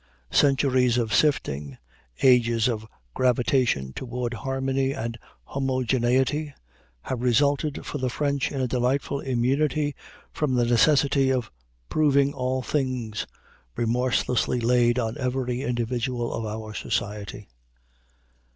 [0.31, 1.77] Centuries of sifting,
[2.23, 6.55] ages of gravitation toward harmony and homogeneity,
[7.01, 9.93] have resulted for the French in a delightful immunity
[10.31, 11.51] from the necessity of
[11.87, 13.27] "proving all things"
[13.75, 17.47] remorselessly laid on every individual of our society.